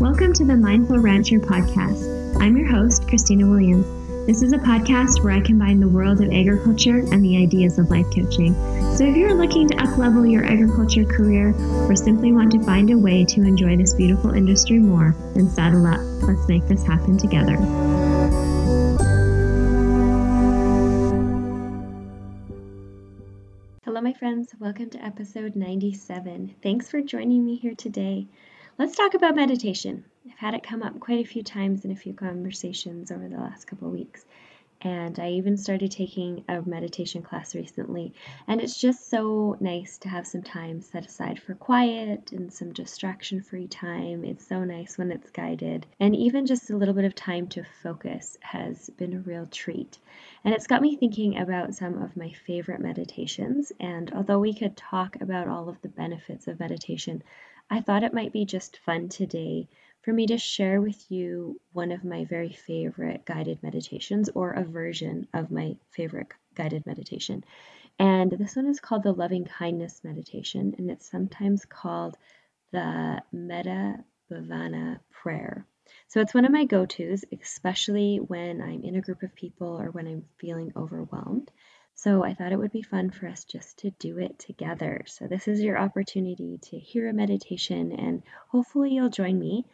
[0.00, 2.40] Welcome to the Mindful Rancher podcast.
[2.40, 3.86] I'm your host, Christina Williams.
[4.26, 7.90] This is a podcast where I combine the world of agriculture and the ideas of
[7.90, 8.54] life coaching.
[8.96, 11.54] So if you're looking to uplevel your agriculture career
[11.88, 15.86] or simply want to find a way to enjoy this beautiful industry more, then saddle
[15.86, 16.00] up.
[16.22, 17.56] Let's make this happen together.
[23.84, 24.52] Hello, my friends.
[24.58, 26.56] Welcome to episode 97.
[26.64, 28.26] Thanks for joining me here today.
[28.76, 30.04] Let's talk about meditation.
[30.28, 33.36] I've had it come up quite a few times in a few conversations over the
[33.36, 34.24] last couple of weeks.
[34.80, 38.12] And I even started taking a meditation class recently.
[38.48, 42.72] And it's just so nice to have some time set aside for quiet and some
[42.72, 44.24] distraction free time.
[44.24, 45.86] It's so nice when it's guided.
[46.00, 49.98] And even just a little bit of time to focus has been a real treat.
[50.42, 53.70] And it's got me thinking about some of my favorite meditations.
[53.78, 57.22] And although we could talk about all of the benefits of meditation,
[57.70, 59.68] I thought it might be just fun today
[60.02, 64.64] for me to share with you one of my very favorite guided meditations or a
[64.64, 67.42] version of my favorite guided meditation.
[67.98, 72.16] And this one is called the loving kindness meditation, and it's sometimes called
[72.72, 75.64] the Metta Bhavana prayer.
[76.08, 79.80] So it's one of my go tos, especially when I'm in a group of people
[79.80, 81.50] or when I'm feeling overwhelmed.
[81.94, 85.04] So I thought it would be fun for us just to do it together.
[85.06, 89.64] So this is your opportunity to hear a meditation, and hopefully you'll join me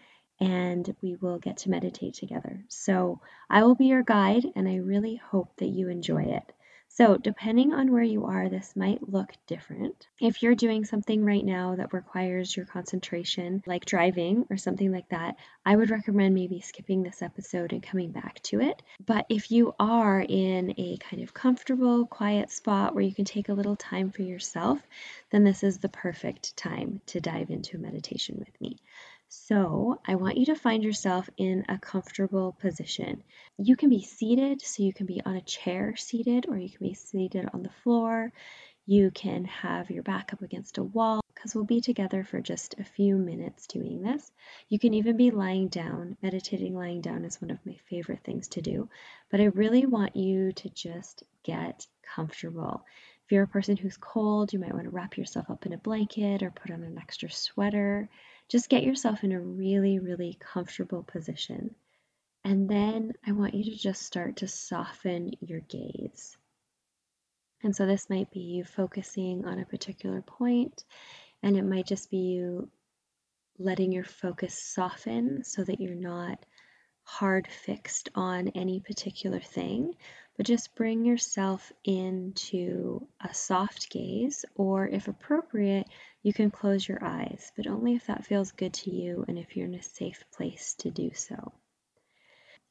[0.40, 2.64] and we will get to meditate together.
[2.68, 6.52] So I will be your guide, and I really hope that you enjoy it.
[6.92, 10.08] So, depending on where you are, this might look different.
[10.20, 15.08] If you're doing something right now that requires your concentration, like driving or something like
[15.10, 18.82] that, I would recommend maybe skipping this episode and coming back to it.
[19.06, 23.48] But if you are in a kind of comfortable, quiet spot where you can take
[23.48, 24.80] a little time for yourself,
[25.30, 28.78] then this is the perfect time to dive into a meditation with me.
[29.32, 33.22] So I want you to find yourself in a comfortable position.
[33.58, 36.84] You can be seated, so you can be on a chair seated, or you can
[36.84, 38.32] be seated on the floor.
[38.86, 42.74] You can have your back up against a wall because we'll be together for just
[42.80, 44.32] a few minutes doing this.
[44.68, 46.16] You can even be lying down.
[46.22, 48.88] Meditating lying down is one of my favorite things to do,
[49.30, 52.84] but I really want you to just get comfortable.
[53.26, 55.78] If you're a person who's cold, you might want to wrap yourself up in a
[55.78, 58.08] blanket or put on an extra sweater.
[58.50, 61.74] Just get yourself in a really, really comfortable position.
[62.44, 66.36] And then I want you to just start to soften your gaze.
[67.62, 70.84] And so this might be you focusing on a particular point,
[71.42, 72.70] and it might just be you
[73.58, 76.44] letting your focus soften so that you're not
[77.02, 79.94] hard fixed on any particular thing,
[80.36, 85.86] but just bring yourself into a soft gaze, or if appropriate,
[86.22, 89.56] you can close your eyes, but only if that feels good to you and if
[89.56, 91.52] you're in a safe place to do so.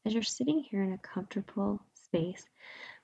[0.06, 2.48] As you're sitting here in a comfortable space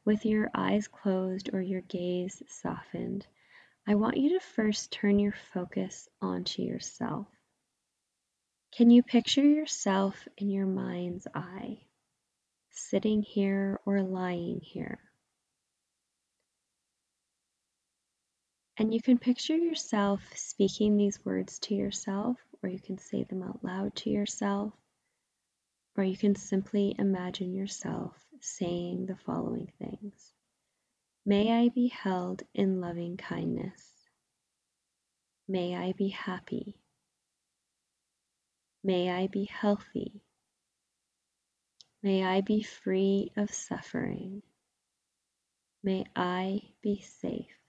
[0.03, 3.25] with your eyes closed or your gaze softened,
[3.88, 7.27] I want you to first turn your focus onto yourself.
[8.72, 11.79] Can you picture yourself in your mind's eye?
[12.75, 15.00] sitting here or lying here.
[18.78, 23.44] And you can picture yourself speaking these words to yourself, or you can say them
[23.44, 24.74] out loud to yourself,
[25.97, 30.34] or you can simply imagine yourself saying the following things
[31.25, 33.91] May I be held in loving kindness.
[35.47, 36.75] May I be happy.
[38.84, 40.22] May I be healthy.
[42.03, 44.44] May I be free of suffering.
[45.84, 47.65] May I be safe.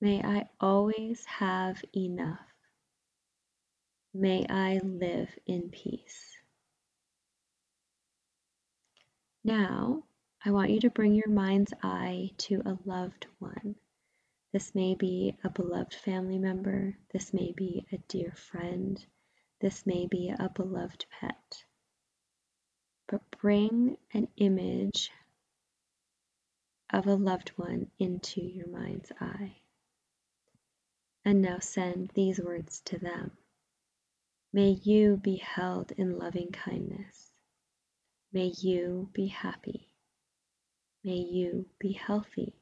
[0.00, 2.46] May I always have enough.
[4.14, 6.36] May I live in peace.
[9.44, 10.04] Now,
[10.44, 13.76] I want you to bring your mind's eye to a loved one.
[14.52, 16.96] This may be a beloved family member.
[17.12, 19.04] This may be a dear friend.
[19.60, 21.64] This may be a beloved pet
[23.08, 25.10] but bring an image
[26.90, 29.56] of a loved one into your mind's eye.
[31.28, 33.32] And now send these words to them.
[34.50, 37.30] May you be held in loving kindness.
[38.32, 39.90] May you be happy.
[41.04, 42.54] May you be healthy.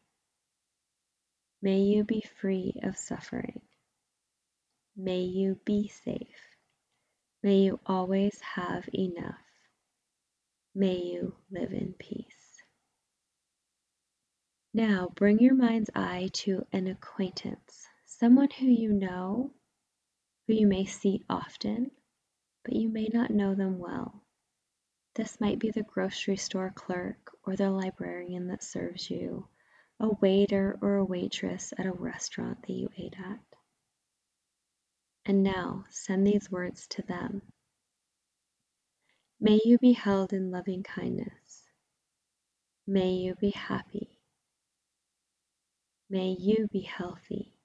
[1.62, 3.60] May you be free of suffering.
[4.96, 6.56] May you be safe.
[7.44, 9.46] May you always have enough.
[10.74, 12.60] May you live in peace.
[14.74, 17.86] Now bring your mind's eye to an acquaintance,
[18.18, 19.52] someone who you know,
[20.46, 21.90] who you may see often,
[22.64, 24.22] but you may not know them well.
[25.14, 29.48] This might be the grocery store clerk or the librarian that serves you,
[30.00, 33.40] a waiter or a waitress at a restaurant that you ate at.
[35.26, 37.42] And now send these words to them.
[39.40, 41.64] May you be held in loving kindness.
[42.86, 44.20] May you be happy.
[46.08, 47.55] May you be healthy.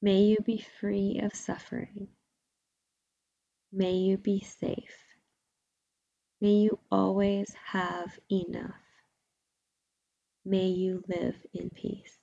[0.00, 2.08] May you be free of suffering.
[3.72, 4.96] May you be safe.
[6.40, 8.80] May you always have enough.
[10.44, 12.16] May you live in peace.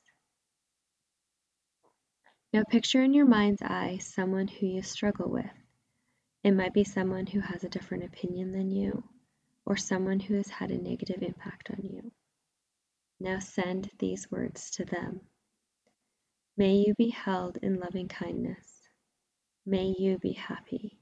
[2.54, 5.45] Now picture in your mind's eye someone who you struggle with.
[6.45, 9.04] It might be someone who has a different opinion than you,
[9.66, 12.12] or someone who has had a negative impact on you.
[13.19, 15.19] Now send these words to them.
[16.57, 18.66] May you be held in loving kindness.
[19.66, 20.98] May you be happy.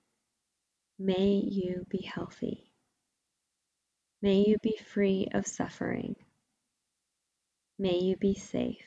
[0.97, 2.71] May you be healthy.
[4.21, 6.15] May you be free of suffering.
[7.77, 8.85] May you be safe.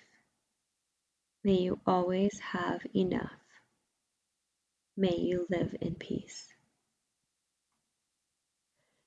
[1.44, 3.30] May you always have enough.
[4.96, 6.48] May you live in peace.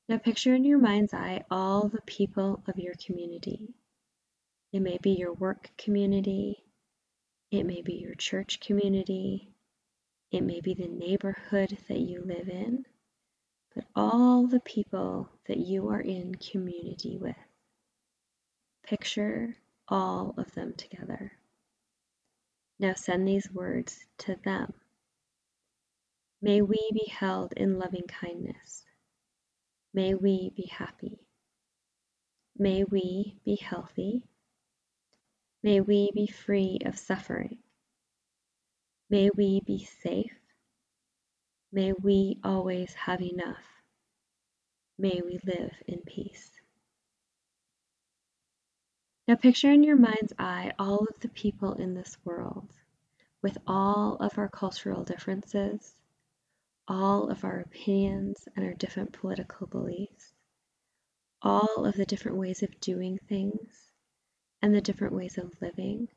[0.07, 3.73] Now picture in your mind's eye all the people of your community.
[4.71, 6.63] It may be your work community,
[7.51, 9.49] it may be your church community,
[10.31, 12.85] it may be the neighborhood that you live in,
[13.73, 17.35] but all the people that you are in community with.
[18.83, 19.55] Picture
[19.87, 21.31] all of them together.
[22.79, 24.73] Now send these words to them.
[26.41, 28.85] May we be held in loving kindness.
[29.93, 31.19] May we be happy.
[32.57, 34.28] May we be healthy.
[35.61, 37.57] May we be free of suffering.
[39.09, 40.39] May we be safe.
[41.73, 43.65] May we always have enough.
[44.97, 46.49] May we live in peace.
[49.27, 52.69] Now picture in your mind's eye all of the people in this world,
[53.41, 55.93] with all of our cultural differences,
[56.87, 60.31] all of our opinions and our different political beliefs,
[61.41, 63.88] all of the different ways of doing things
[64.61, 66.07] and the different ways of living,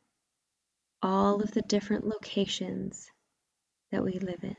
[1.00, 3.10] all of the different locations
[3.90, 4.56] that we live in.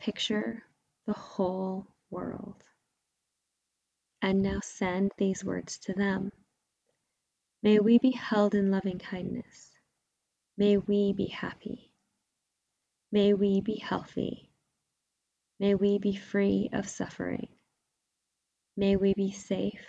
[0.00, 0.62] Picture
[1.06, 2.62] the whole world.
[4.22, 6.32] And now send these words to them.
[7.62, 9.70] May we be held in loving kindness.
[10.56, 11.92] May we be happy.
[13.12, 14.50] May we be healthy.
[15.58, 17.48] May we be free of suffering.
[18.76, 19.84] May we be safe.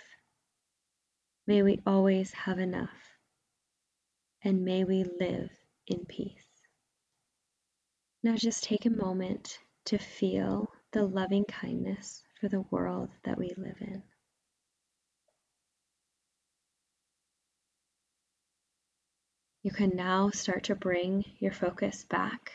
[1.52, 2.96] May we always have enough.
[4.42, 5.50] And may we live
[5.86, 6.48] in peace.
[8.22, 13.50] Now just take a moment to feel the loving kindness for the world that we
[13.58, 14.02] live in.
[19.62, 22.50] You can now start to bring your focus back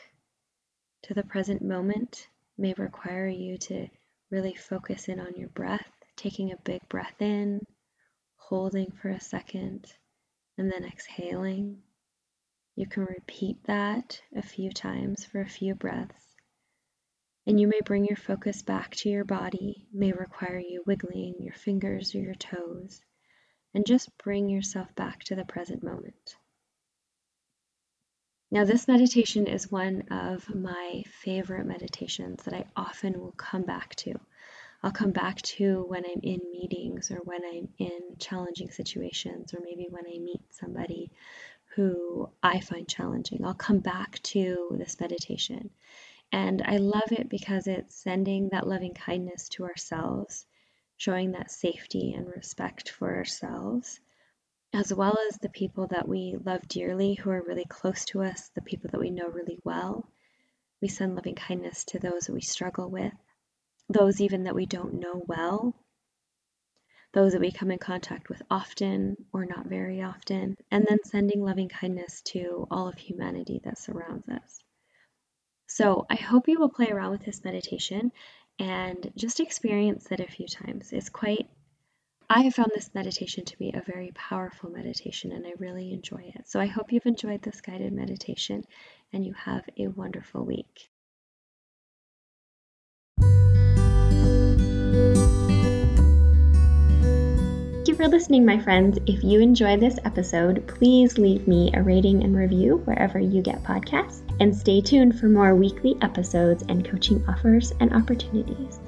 [1.04, 2.26] to the present moment.
[2.58, 3.86] It may require you to
[4.32, 5.86] really focus in on your breath,
[6.16, 7.64] taking a big breath in,
[8.48, 9.92] holding for a second,
[10.56, 11.82] and then exhaling.
[12.76, 16.24] You can repeat that a few times for a few breaths.
[17.46, 21.52] And you may bring your focus back to your body, may require you wiggling your
[21.52, 23.02] fingers or your toes,
[23.74, 26.36] and just bring yourself back to the present moment.
[28.50, 33.94] Now, this meditation is one of my favorite meditations that I often will come back
[33.96, 34.14] to.
[34.82, 39.60] I'll come back to when I'm in meetings or when I'm in challenging situations or
[39.62, 41.10] maybe when I meet somebody
[41.74, 43.44] who I find challenging.
[43.44, 45.70] I'll come back to this meditation.
[46.30, 50.46] And I love it because it's sending that loving kindness to ourselves,
[50.96, 54.00] showing that safety and respect for ourselves,
[54.72, 58.50] as well as the people that we love dearly who are really close to us,
[58.50, 60.06] the people that we know really well.
[60.80, 63.14] We send loving kindness to those that we struggle with,
[63.88, 65.74] those even that we don't know well,
[67.12, 71.42] those that we come in contact with often or not very often, and then sending
[71.42, 74.62] loving kindness to all of humanity that surrounds us.
[75.66, 78.12] So I hope you will play around with this meditation
[78.58, 80.92] and just experience it a few times.
[80.92, 81.48] It's quite
[82.30, 86.30] I have found this meditation to be a very powerful meditation and I really enjoy
[86.34, 86.46] it.
[86.46, 88.64] So I hope you've enjoyed this guided meditation
[89.14, 90.90] and you have a wonderful week.
[98.08, 98.98] Listening, my friends.
[99.06, 103.62] If you enjoyed this episode, please leave me a rating and review wherever you get
[103.62, 104.22] podcasts.
[104.40, 108.80] And stay tuned for more weekly episodes and coaching offers and opportunities.